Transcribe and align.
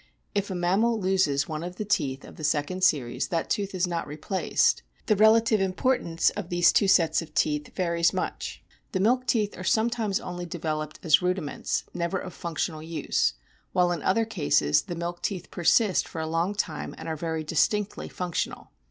If 0.33 0.49
a 0.49 0.55
mammal 0.55 0.99
loses 0.99 1.47
one 1.47 1.61
of 1.63 1.75
the 1.75 1.85
teeth 1.85 2.25
of 2.25 2.35
the 2.35 2.43
second 2.43 2.83
series 2.83 3.27
that 3.27 3.51
tooth 3.51 3.75
is 3.75 3.85
not 3.85 4.07
replaced. 4.07 4.81
The 5.05 5.15
relative 5.15 5.61
importance 5.61 6.31
of 6.31 6.49
these 6.49 6.73
two 6.73 6.87
sets 6.87 7.21
of 7.21 7.35
teeth 7.35 7.75
varies 7.75 8.11
much. 8.11 8.63
The 8.93 8.99
milk 8.99 9.27
teeth 9.27 9.55
are 9.59 9.63
sometimes 9.63 10.19
only 10.19 10.47
developed 10.47 10.99
as 11.03 11.21
rudiments, 11.21 11.83
never 11.93 12.17
of 12.17 12.33
functional 12.33 12.81
use, 12.81 13.35
while 13.73 13.91
in 13.91 14.01
other 14.01 14.25
cases 14.25 14.81
the 14.81 14.95
milk 14.95 15.21
teeth 15.21 15.51
persist 15.51 16.07
for 16.07 16.19
a 16.19 16.25
long 16.25 16.55
time, 16.55 16.95
and 16.97 17.07
are 17.07 17.15
very 17.15 17.43
distinctly 17.43 18.09
functional. 18.09 18.71